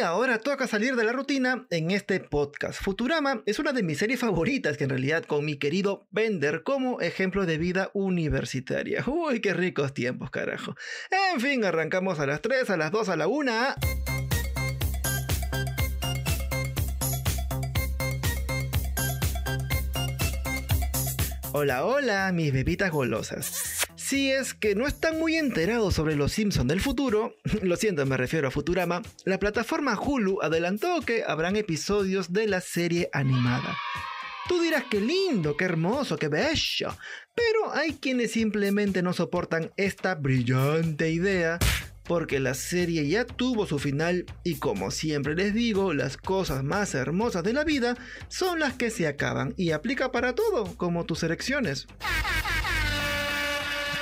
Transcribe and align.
Y 0.00 0.02
ahora 0.02 0.38
toca 0.38 0.66
salir 0.66 0.96
de 0.96 1.04
la 1.04 1.12
rutina 1.12 1.66
en 1.68 1.90
este 1.90 2.20
podcast. 2.20 2.82
Futurama 2.82 3.42
es 3.44 3.58
una 3.58 3.74
de 3.74 3.82
mis 3.82 3.98
series 3.98 4.18
favoritas 4.18 4.78
que 4.78 4.84
en 4.84 4.90
realidad 4.90 5.24
con 5.26 5.44
mi 5.44 5.58
querido 5.58 6.06
Bender 6.10 6.62
como 6.62 7.02
ejemplo 7.02 7.44
de 7.44 7.58
vida 7.58 7.90
universitaria. 7.92 9.04
Uy, 9.06 9.40
qué 9.40 9.52
ricos 9.52 9.92
tiempos, 9.92 10.30
carajo. 10.30 10.74
En 11.34 11.38
fin, 11.38 11.66
arrancamos 11.66 12.18
a 12.18 12.24
las 12.24 12.40
3, 12.40 12.70
a 12.70 12.78
las 12.78 12.90
2, 12.92 13.10
a 13.10 13.16
la 13.16 13.26
1. 13.26 13.52
Hola, 21.52 21.84
hola, 21.84 22.32
mis 22.32 22.54
bebitas 22.54 22.90
golosas. 22.90 23.79
Si 24.10 24.28
es 24.28 24.54
que 24.54 24.74
no 24.74 24.88
están 24.88 25.20
muy 25.20 25.36
enterados 25.36 25.94
sobre 25.94 26.16
los 26.16 26.32
Simpsons 26.32 26.66
del 26.66 26.80
futuro, 26.80 27.36
lo 27.62 27.76
siento, 27.76 28.04
me 28.06 28.16
refiero 28.16 28.48
a 28.48 28.50
Futurama, 28.50 29.02
la 29.24 29.38
plataforma 29.38 29.96
Hulu 29.96 30.42
adelantó 30.42 31.00
que 31.02 31.22
habrán 31.24 31.54
episodios 31.54 32.32
de 32.32 32.48
la 32.48 32.60
serie 32.60 33.08
animada. 33.12 33.78
Tú 34.48 34.60
dirás 34.60 34.82
qué 34.90 35.00
lindo, 35.00 35.56
qué 35.56 35.64
hermoso, 35.64 36.16
qué 36.16 36.26
bello, 36.26 36.92
pero 37.36 37.72
hay 37.72 37.98
quienes 38.00 38.32
simplemente 38.32 39.00
no 39.00 39.12
soportan 39.12 39.70
esta 39.76 40.16
brillante 40.16 41.12
idea 41.12 41.60
porque 42.02 42.40
la 42.40 42.54
serie 42.54 43.06
ya 43.06 43.24
tuvo 43.24 43.64
su 43.64 43.78
final 43.78 44.26
y 44.42 44.56
como 44.56 44.90
siempre 44.90 45.36
les 45.36 45.54
digo, 45.54 45.94
las 45.94 46.16
cosas 46.16 46.64
más 46.64 46.96
hermosas 46.96 47.44
de 47.44 47.52
la 47.52 47.62
vida 47.62 47.96
son 48.26 48.58
las 48.58 48.72
que 48.72 48.90
se 48.90 49.06
acaban 49.06 49.54
y 49.56 49.70
aplica 49.70 50.10
para 50.10 50.34
todo, 50.34 50.64
como 50.76 51.06
tus 51.06 51.22
elecciones. 51.22 51.86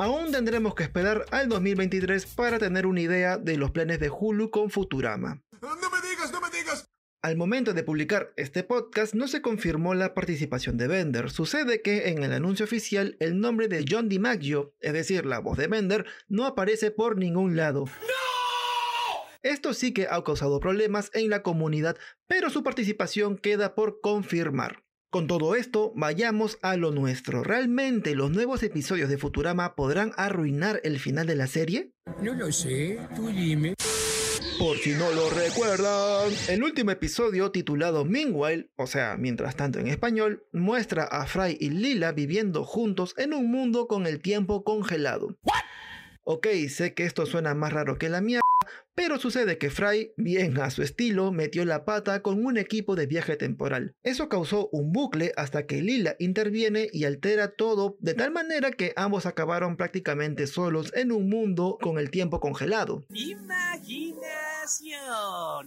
Aún 0.00 0.32
tendremos 0.32 0.74
que 0.74 0.82
esperar 0.82 1.24
al 1.30 1.48
2023 1.48 2.26
para 2.34 2.58
tener 2.58 2.84
una 2.84 3.00
idea 3.00 3.38
de 3.38 3.56
los 3.56 3.70
planes 3.70 4.00
de 4.00 4.10
Hulu 4.10 4.50
con 4.50 4.68
Futurama. 4.68 5.40
No 5.62 5.68
me 5.76 6.08
digas, 6.08 6.32
no 6.32 6.40
me 6.40 6.50
digas. 6.50 6.90
Al 7.22 7.36
momento 7.36 7.72
de 7.72 7.84
publicar 7.84 8.32
este 8.36 8.64
podcast 8.64 9.14
no 9.14 9.28
se 9.28 9.40
confirmó 9.40 9.94
la 9.94 10.12
participación 10.12 10.76
de 10.76 10.88
Bender. 10.88 11.30
Sucede 11.30 11.80
que 11.80 12.08
en 12.08 12.24
el 12.24 12.32
anuncio 12.32 12.64
oficial 12.64 13.16
el 13.20 13.38
nombre 13.40 13.68
de 13.68 13.84
John 13.88 14.08
DiMaggio, 14.08 14.74
es 14.80 14.92
decir, 14.92 15.26
la 15.26 15.38
voz 15.38 15.56
de 15.56 15.68
Bender, 15.68 16.04
no 16.28 16.44
aparece 16.44 16.90
por 16.90 17.16
ningún 17.16 17.56
lado. 17.56 17.84
Esto 19.42 19.74
sí 19.74 19.94
que 19.94 20.08
ha 20.10 20.24
causado 20.24 20.58
problemas 20.58 21.10
en 21.14 21.30
la 21.30 21.42
comunidad, 21.42 21.96
pero 22.26 22.50
su 22.50 22.62
participación 22.62 23.38
queda 23.38 23.74
por 23.74 24.00
confirmar. 24.00 24.83
Con 25.14 25.28
todo 25.28 25.54
esto, 25.54 25.92
vayamos 25.94 26.58
a 26.60 26.76
lo 26.76 26.90
nuestro. 26.90 27.44
¿Realmente 27.44 28.16
los 28.16 28.32
nuevos 28.32 28.64
episodios 28.64 29.08
de 29.08 29.16
Futurama 29.16 29.76
podrán 29.76 30.10
arruinar 30.16 30.80
el 30.82 30.98
final 30.98 31.28
de 31.28 31.36
la 31.36 31.46
serie? 31.46 31.92
No 32.20 32.34
lo 32.34 32.50
sé, 32.50 32.98
tú 33.14 33.28
dime. 33.28 33.74
Por 34.58 34.76
si 34.78 34.90
no 34.90 35.12
lo 35.12 35.30
recuerdan, 35.30 36.32
el 36.48 36.64
último 36.64 36.90
episodio 36.90 37.52
titulado 37.52 38.04
Meanwhile, 38.04 38.70
o 38.74 38.88
sea, 38.88 39.16
mientras 39.16 39.54
tanto 39.54 39.78
en 39.78 39.86
español, 39.86 40.48
muestra 40.52 41.04
a 41.04 41.26
Fry 41.26 41.58
y 41.60 41.70
Lila 41.70 42.10
viviendo 42.10 42.64
juntos 42.64 43.14
en 43.16 43.34
un 43.34 43.48
mundo 43.52 43.86
con 43.86 44.08
el 44.08 44.20
tiempo 44.20 44.64
congelado. 44.64 45.36
Ok, 46.26 46.46
sé 46.70 46.94
que 46.94 47.04
esto 47.04 47.26
suena 47.26 47.54
más 47.54 47.74
raro 47.74 47.98
que 47.98 48.08
la 48.08 48.22
mierda, 48.22 48.40
pero 48.94 49.18
sucede 49.18 49.58
que 49.58 49.68
Fry, 49.68 50.12
bien 50.16 50.58
a 50.58 50.70
su 50.70 50.82
estilo, 50.82 51.32
metió 51.32 51.66
la 51.66 51.84
pata 51.84 52.22
con 52.22 52.46
un 52.46 52.56
equipo 52.56 52.96
de 52.96 53.04
viaje 53.04 53.36
temporal. 53.36 53.94
Eso 54.04 54.30
causó 54.30 54.70
un 54.72 54.90
bucle 54.90 55.32
hasta 55.36 55.66
que 55.66 55.82
Lila 55.82 56.16
interviene 56.18 56.88
y 56.94 57.04
altera 57.04 57.56
todo 57.56 57.98
de 58.00 58.14
tal 58.14 58.30
manera 58.30 58.70
que 58.70 58.94
ambos 58.96 59.26
acabaron 59.26 59.76
prácticamente 59.76 60.46
solos 60.46 60.94
en 60.94 61.12
un 61.12 61.28
mundo 61.28 61.76
con 61.78 61.98
el 61.98 62.10
tiempo 62.10 62.40
congelado. 62.40 63.04
Imaginación. 63.10 64.16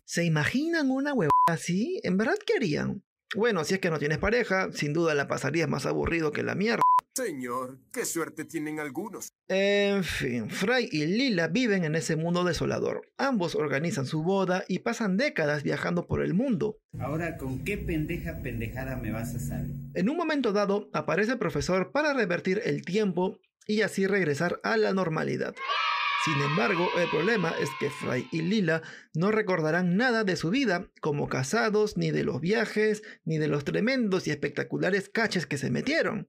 ¿Se 0.05 0.23
imaginan 0.23 0.89
una 0.89 1.13
huevada 1.13 1.31
así? 1.45 2.00
¿En 2.02 2.17
verdad 2.17 2.39
qué 2.44 2.53
harían? 2.55 3.03
Bueno, 3.35 3.63
si 3.63 3.75
es 3.75 3.80
que 3.80 3.91
no 3.91 4.00
tienes 4.00 4.17
pareja, 4.17 4.72
sin 4.72 4.94
duda 4.94 5.13
la 5.13 5.28
pasarías 5.28 5.69
más 5.69 5.85
aburrido 5.85 6.31
que 6.31 6.41
la 6.41 6.55
mierda. 6.55 6.81
Señor, 7.17 7.79
qué 7.91 8.05
suerte 8.05 8.45
tienen 8.45 8.79
algunos. 8.79 9.29
En 9.47 10.03
fin, 10.03 10.51
Fry 10.51 10.88
y 10.91 11.07
Lila 11.07 11.47
viven 11.47 11.83
en 11.83 11.95
ese 11.95 12.16
mundo 12.16 12.44
desolador. 12.44 13.11
Ambos 13.17 13.55
organizan 13.55 14.05
su 14.05 14.22
boda 14.22 14.66
y 14.67 14.79
pasan 14.79 15.17
décadas 15.17 15.63
viajando 15.63 16.06
por 16.06 16.22
el 16.22 16.35
mundo. 16.35 16.77
Ahora, 17.00 17.38
¿con 17.38 17.63
qué 17.63 17.75
pendeja 17.79 18.44
pendejada 18.44 18.97
me 18.97 19.11
vas 19.11 19.33
a 19.33 19.39
salir? 19.39 19.73
En 19.95 20.09
un 20.11 20.16
momento 20.16 20.53
dado, 20.53 20.91
aparece 20.94 21.31
el 21.31 21.39
profesor 21.39 21.91
para 21.91 22.13
revertir 22.13 22.61
el 22.66 22.85
tiempo 22.85 23.39
y 23.66 23.81
así 23.81 24.06
regresar 24.06 24.59
a 24.61 24.77
la 24.77 24.94
normalidad. 24.94 25.56
Sin 26.27 26.41
embargo, 26.41 26.89
el 27.00 27.09
problema 27.09 27.53
es 27.59 27.69
que 27.79 27.89
Fry 27.89 28.27
y 28.31 28.41
Lila 28.41 28.81
no 29.13 29.31
recordarán 29.31 29.95
nada 29.95 30.25
de 30.25 30.35
su 30.35 30.50
vida, 30.50 30.91
como 31.00 31.29
casados, 31.29 31.95
ni 31.95 32.11
de 32.11 32.25
los 32.25 32.41
viajes, 32.41 33.01
ni 33.23 33.38
de 33.38 33.47
los 33.47 33.63
tremendos 33.63 34.27
y 34.27 34.31
espectaculares 34.31 35.09
caches 35.09 35.45
que 35.45 35.57
se 35.57 35.72
metieron. 35.72 36.27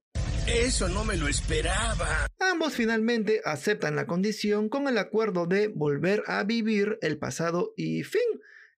Eso 0.50 0.88
no 0.88 1.04
me 1.04 1.16
lo 1.16 1.28
esperaba. 1.28 2.26
Ambos 2.40 2.74
finalmente 2.74 3.42
aceptan 3.44 3.96
la 3.96 4.06
condición 4.06 4.70
con 4.70 4.88
el 4.88 4.96
acuerdo 4.96 5.46
de 5.46 5.68
volver 5.68 6.22
a 6.26 6.42
vivir 6.44 6.98
el 7.02 7.18
pasado 7.18 7.74
y 7.76 8.02
fin. 8.02 8.22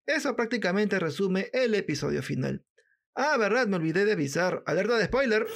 Eso 0.04 0.34
prácticamente 0.34 0.98
resume 0.98 1.48
el 1.52 1.76
episodio 1.76 2.24
final. 2.24 2.64
Ah, 3.14 3.36
verdad, 3.36 3.68
me 3.68 3.76
olvidé 3.76 4.04
de 4.04 4.12
avisar. 4.12 4.64
Alerta 4.66 4.98
de 4.98 5.04
spoiler. 5.04 5.46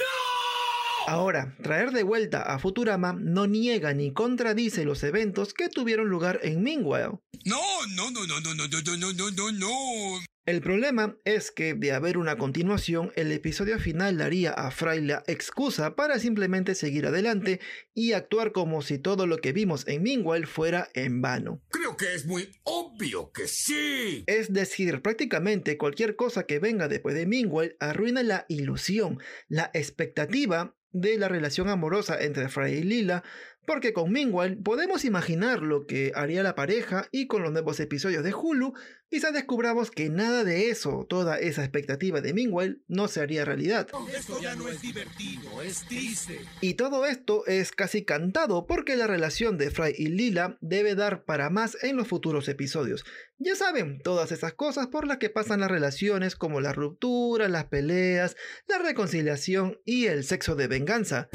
Ahora, 1.07 1.55
traer 1.61 1.91
de 1.91 2.03
vuelta 2.03 2.41
a 2.43 2.59
Futurama 2.59 3.13
no 3.13 3.45
niega 3.45 3.93
ni 3.93 4.13
contradice 4.13 4.85
los 4.85 5.03
eventos 5.03 5.53
que 5.53 5.69
tuvieron 5.69 6.07
lugar 6.07 6.39
en 6.43 6.63
Meanwhile. 6.63 7.19
No, 7.43 7.61
no, 7.89 8.09
no, 8.11 8.25
no, 8.25 8.39
no, 8.39 8.55
no, 8.55 8.67
no, 8.67 8.97
no, 8.97 9.13
no, 9.13 9.31
no, 9.31 9.51
no. 9.51 10.34
El 10.45 10.61
problema 10.61 11.17
es 11.25 11.49
que 11.49 11.73
de 11.73 11.91
haber 11.91 12.19
una 12.19 12.37
continuación, 12.37 13.11
el 13.15 13.31
episodio 13.31 13.79
final 13.79 14.19
daría 14.19 14.51
a 14.51 14.69
Fry 14.69 15.01
la 15.01 15.23
excusa 15.25 15.95
para 15.95 16.19
simplemente 16.19 16.75
seguir 16.75 17.07
adelante 17.07 17.59
y 17.95 18.11
actuar 18.11 18.51
como 18.51 18.83
si 18.83 18.99
todo 18.99 19.25
lo 19.25 19.37
que 19.37 19.53
vimos 19.53 19.87
en 19.87 20.03
Meanwhile 20.03 20.45
fuera 20.45 20.87
en 20.93 21.19
vano. 21.23 21.63
Creo 21.69 21.97
que 21.97 22.13
es 22.13 22.27
muy 22.27 22.51
obvio 22.61 23.31
que 23.31 23.47
sí. 23.47 24.23
Es 24.27 24.53
decir, 24.53 25.01
prácticamente 25.01 25.79
cualquier 25.79 26.15
cosa 26.15 26.45
que 26.45 26.59
venga 26.59 26.87
después 26.87 27.15
de 27.15 27.25
Meanwhile 27.25 27.75
arruina 27.79 28.21
la 28.21 28.45
ilusión, 28.47 29.17
la 29.47 29.71
expectativa 29.73 30.75
de 30.91 31.17
la 31.17 31.27
relación 31.27 31.69
amorosa 31.69 32.21
entre 32.21 32.49
Fry 32.49 32.71
y 32.71 32.83
Lila, 32.83 33.23
porque 33.65 33.93
con 33.93 34.11
Meanwhile 34.11 34.57
podemos 34.57 35.05
imaginar 35.05 35.61
lo 35.61 35.85
que 35.85 36.11
haría 36.15 36.43
la 36.43 36.55
pareja 36.55 37.07
y 37.11 37.27
con 37.27 37.43
los 37.43 37.51
nuevos 37.51 37.79
episodios 37.79 38.23
de 38.23 38.33
Hulu, 38.33 38.73
quizás 39.09 39.33
descubramos 39.33 39.91
que 39.91 40.09
nada 40.09 40.43
de 40.43 40.69
eso, 40.69 41.05
toda 41.09 41.39
esa 41.39 41.63
expectativa 41.63 42.21
de 42.21 42.33
Meanwhile, 42.33 42.79
no 42.87 43.07
se 43.07 43.21
haría 43.21 43.45
realidad. 43.45 43.87
Esto 44.13 44.41
ya 44.41 44.55
no 44.55 44.67
es 44.67 44.81
divertido, 44.81 45.61
es 45.61 45.85
triste. 45.85 46.39
Y 46.61 46.75
todo 46.75 47.05
esto 47.05 47.45
es 47.47 47.71
casi 47.71 48.03
cantado 48.03 48.67
porque 48.67 48.95
la 48.95 49.07
relación 49.07 49.57
de 49.57 49.71
Fry 49.71 49.93
y 49.97 50.07
Lila 50.07 50.57
debe 50.61 50.95
dar 50.95 51.25
para 51.25 51.49
más 51.49 51.77
en 51.83 51.97
los 51.97 52.07
futuros 52.07 52.47
episodios. 52.47 53.05
Ya 53.37 53.55
saben, 53.55 53.99
todas 54.01 54.31
esas 54.31 54.53
cosas 54.53 54.87
por 54.87 55.07
las 55.07 55.17
que 55.17 55.29
pasan 55.29 55.59
las 55.59 55.69
relaciones 55.69 56.35
como 56.35 56.61
la 56.61 56.71
ruptura, 56.71 57.49
las 57.49 57.65
peleas, 57.65 58.37
la 58.67 58.77
reconciliación 58.77 59.79
y 59.85 60.05
el 60.05 60.23
sexo 60.23 60.55
de 60.55 60.67
venganza. 60.67 61.29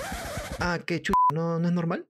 Ah, 0.58 0.80
qué 0.86 1.02
ch... 1.02 1.12
¿No, 1.32 1.58
¿No 1.58 1.68
es 1.68 1.74
normal? 1.74 2.08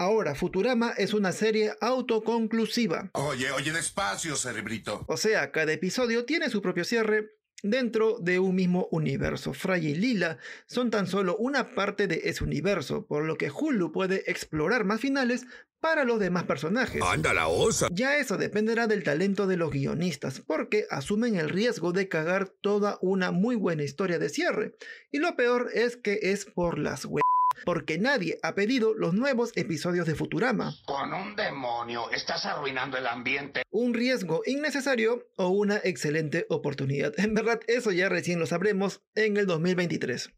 Ahora, 0.00 0.34
Futurama 0.34 0.94
es 0.96 1.12
una 1.12 1.30
serie 1.30 1.74
autoconclusiva. 1.78 3.10
Oye, 3.12 3.50
oye, 3.50 3.70
despacio, 3.70 4.34
cerebrito. 4.34 5.04
O 5.06 5.18
sea, 5.18 5.52
cada 5.52 5.74
episodio 5.74 6.24
tiene 6.24 6.48
su 6.48 6.62
propio 6.62 6.84
cierre 6.84 7.32
dentro 7.62 8.16
de 8.18 8.38
un 8.38 8.54
mismo 8.54 8.88
universo. 8.92 9.52
Fry 9.52 9.88
y 9.88 9.94
Lila 9.94 10.38
son 10.64 10.90
tan 10.90 11.06
solo 11.06 11.36
una 11.36 11.74
parte 11.74 12.06
de 12.06 12.22
ese 12.24 12.42
universo, 12.44 13.04
por 13.04 13.24
lo 13.24 13.36
que 13.36 13.50
Hulu 13.50 13.92
puede 13.92 14.30
explorar 14.30 14.84
más 14.84 15.02
finales 15.02 15.44
para 15.80 16.04
los 16.04 16.18
demás 16.18 16.44
personajes. 16.44 17.02
Anda 17.02 17.34
la 17.34 17.48
osa. 17.48 17.88
Ya 17.92 18.16
eso 18.16 18.38
dependerá 18.38 18.86
del 18.86 19.02
talento 19.02 19.46
de 19.46 19.58
los 19.58 19.70
guionistas, 19.70 20.40
porque 20.46 20.86
asumen 20.88 21.36
el 21.36 21.50
riesgo 21.50 21.92
de 21.92 22.08
cagar 22.08 22.48
toda 22.48 22.96
una 23.02 23.32
muy 23.32 23.54
buena 23.54 23.82
historia 23.82 24.18
de 24.18 24.30
cierre. 24.30 24.76
Y 25.12 25.18
lo 25.18 25.36
peor 25.36 25.68
es 25.74 25.98
que 25.98 26.20
es 26.22 26.46
por 26.46 26.78
las 26.78 27.04
we 27.04 27.20
porque 27.64 27.98
nadie 27.98 28.38
ha 28.42 28.54
pedido 28.54 28.94
los 28.94 29.14
nuevos 29.14 29.52
episodios 29.56 30.06
de 30.06 30.14
Futurama. 30.14 30.74
Con 30.86 31.12
un 31.12 31.36
demonio 31.36 32.10
estás 32.10 32.46
arruinando 32.46 32.96
el 32.96 33.06
ambiente. 33.06 33.62
Un 33.70 33.94
riesgo 33.94 34.42
innecesario 34.46 35.26
o 35.36 35.48
una 35.48 35.76
excelente 35.84 36.46
oportunidad. 36.48 37.12
En 37.18 37.34
verdad, 37.34 37.60
eso 37.66 37.92
ya 37.92 38.08
recién 38.08 38.38
lo 38.38 38.46
sabremos 38.46 39.02
en 39.14 39.36
el 39.36 39.46
2023. 39.46 40.30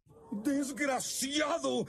Desgraciado. 0.44 1.86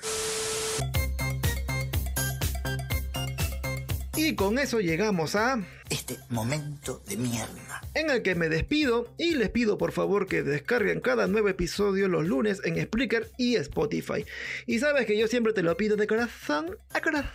Y 4.16 4.36
con 4.36 4.60
eso 4.60 4.80
llegamos 4.80 5.36
a... 5.36 5.60
Este 5.90 6.18
momento 6.30 7.02
de 7.08 7.18
mierda. 7.18 7.82
En 7.96 8.12
el 8.12 8.22
que 8.22 8.36
me 8.36 8.48
despido 8.48 9.12
y 9.18 9.34
les 9.36 9.50
pido 9.50 9.78
por 9.78 9.92
favor 9.92 10.28
que 10.28 10.44
descarguen 10.44 11.02
cada 11.02 11.28
nuevo 11.28 11.50
episodio 11.50 12.08
los 12.08 12.26
lunes 12.26 12.62
en 12.64 12.80
Spreaker 12.82 13.32
y 13.38 13.56
Spotify. 13.56 14.26
Y 14.68 14.80
sabes 14.80 15.08
que 15.08 15.18
yo 15.18 15.28
siempre 15.28 15.54
te 15.54 15.64
lo 15.64 15.76
pido 15.78 15.96
de 15.96 16.06
corazón 16.06 16.78
a 16.94 17.02
corazón. 17.02 17.34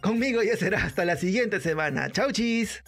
Conmigo 0.00 0.42
ya 0.42 0.56
será 0.56 0.84
hasta 0.84 1.04
la 1.04 1.16
siguiente 1.16 1.60
semana. 1.60 2.10
Chau 2.10 2.32
chis. 2.32 2.82